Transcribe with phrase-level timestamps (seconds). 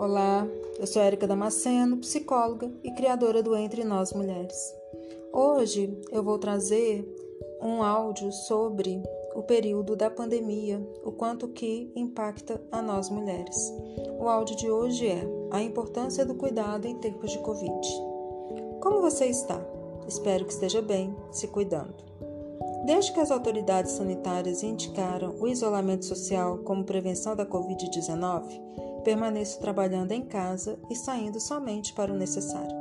[0.00, 4.56] Olá, eu sou Érica Damasceno, psicóloga e criadora do Entre Nós Mulheres.
[5.30, 7.06] Hoje eu vou trazer
[7.60, 9.02] um áudio sobre
[9.34, 13.70] o período da pandemia, o quanto que impacta a nós mulheres.
[14.18, 17.86] O áudio de hoje é a importância do cuidado em tempos de Covid.
[18.80, 19.62] Como você está?
[20.08, 21.94] Espero que esteja bem, se cuidando.
[22.86, 30.12] Desde que as autoridades sanitárias indicaram o isolamento social como prevenção da Covid-19, permaneço trabalhando
[30.12, 32.76] em casa e saindo somente para o necessário.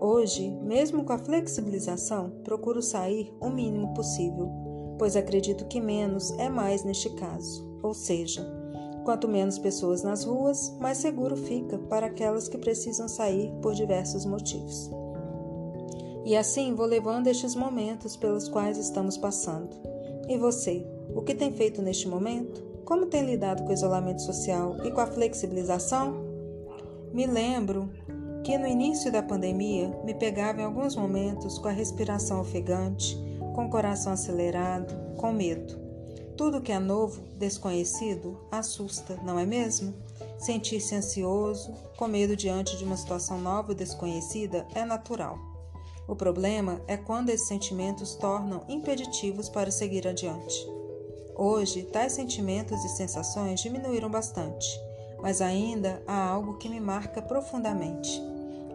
[0.00, 4.50] Hoje, mesmo com a flexibilização, procuro sair o mínimo possível,
[4.98, 8.44] pois acredito que menos é mais neste caso, ou seja,
[9.04, 14.24] quanto menos pessoas nas ruas, mais seguro fica para aquelas que precisam sair por diversos
[14.24, 14.90] motivos.
[16.24, 19.76] E assim vou levando estes momentos pelos quais estamos passando.
[20.28, 22.71] E você, o que tem feito neste momento?
[22.84, 26.24] Como tem lidado com o isolamento social e com a flexibilização?
[27.12, 27.90] Me lembro
[28.42, 33.16] que no início da pandemia me pegava em alguns momentos com a respiração ofegante,
[33.54, 35.80] com o coração acelerado, com medo.
[36.36, 39.94] Tudo que é novo, desconhecido, assusta, não é mesmo?
[40.38, 45.38] Sentir-se ansioso, com medo diante de uma situação nova e desconhecida é natural.
[46.08, 50.81] O problema é quando esses sentimentos tornam impeditivos para seguir adiante.
[51.44, 54.80] Hoje, tais sentimentos e sensações diminuíram bastante,
[55.20, 58.22] mas ainda há algo que me marca profundamente: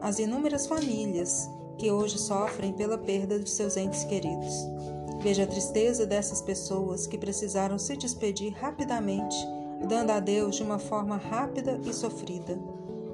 [0.02, 4.54] as inúmeras famílias que hoje sofrem pela perda de seus entes queridos.
[5.22, 9.38] Veja a tristeza dessas pessoas que precisaram se despedir rapidamente,
[9.88, 12.60] dando adeus de uma forma rápida e sofrida.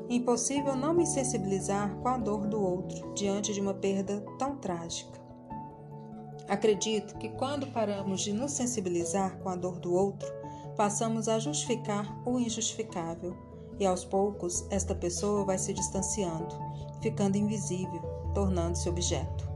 [0.09, 5.22] Impossível não me sensibilizar com a dor do outro diante de uma perda tão trágica.
[6.47, 10.31] Acredito que quando paramos de nos sensibilizar com a dor do outro,
[10.75, 13.35] passamos a justificar o injustificável,
[13.79, 16.55] e aos poucos esta pessoa vai se distanciando,
[17.01, 18.01] ficando invisível,
[18.33, 19.49] tornando-se objeto.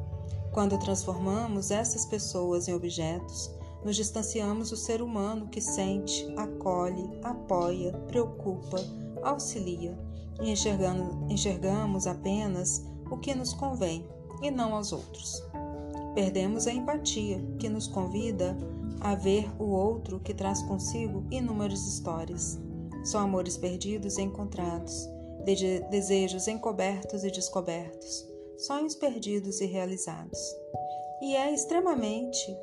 [0.52, 3.52] Quando transformamos essas pessoas em objetos,
[3.84, 8.78] nos distanciamos do ser humano que sente, acolhe, apoia, preocupa,
[9.24, 9.98] auxilia
[10.42, 14.08] e enxergamos apenas o que nos convém
[14.42, 15.44] e não aos outros.
[16.18, 18.58] Perdemos a empatia, que nos convida
[19.02, 22.58] a ver o outro que traz consigo inúmeras histórias.
[23.04, 25.08] São amores perdidos e encontrados,
[25.46, 30.40] de desejos encobertos e descobertos, sonhos perdidos e realizados.
[31.22, 32.58] E é extremamente,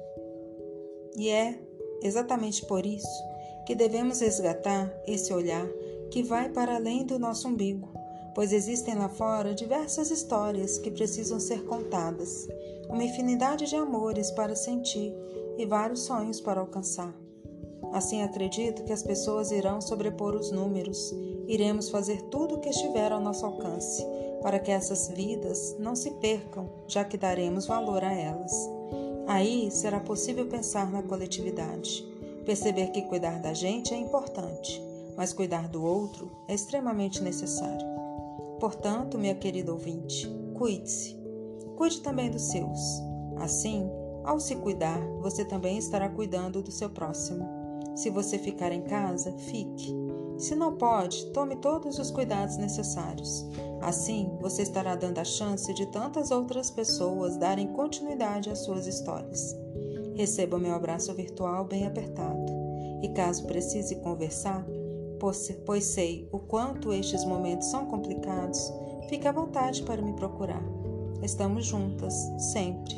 [1.16, 1.56] e é
[2.03, 3.22] exatamente por isso
[3.69, 5.69] que devemos resgatar esse olhar
[6.10, 7.94] que vai para além do nosso umbigo
[8.34, 12.49] pois existem lá fora diversas histórias que precisam ser contadas,
[12.89, 15.15] uma infinidade de amores para sentir
[15.56, 17.15] e vários sonhos para alcançar.
[17.93, 21.15] Assim acredito que as pessoas irão sobrepor os números,
[21.47, 24.05] iremos fazer tudo o que estiver ao nosso alcance,
[24.43, 28.53] para que essas vidas não se percam, já que daremos valor a elas.
[29.27, 32.05] Aí será possível pensar na coletividade,
[32.45, 34.83] perceber que cuidar da gente é importante,
[35.16, 37.94] mas cuidar do outro é extremamente necessário.
[38.59, 41.16] Portanto, minha querida ouvinte, cuide-se.
[41.76, 42.81] Cuide também dos seus.
[43.37, 43.91] Assim,
[44.25, 47.47] ao se cuidar, você também estará cuidando do seu próximo.
[47.94, 49.94] Se você ficar em casa, fique.
[50.37, 53.47] Se não pode, tome todos os cuidados necessários.
[53.81, 59.54] Assim, você estará dando a chance de tantas outras pessoas darem continuidade às suas histórias.
[60.15, 62.53] Receba meu abraço virtual bem apertado.
[63.03, 64.66] E caso precise conversar,
[65.65, 68.73] pois sei o quanto estes momentos são complicados,
[69.09, 70.62] fique à vontade para me procurar.
[71.23, 72.15] Estamos juntas,
[72.53, 72.95] sempre.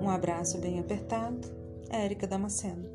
[0.00, 1.46] Um abraço bem apertado,
[1.90, 2.88] Érica Damasceno.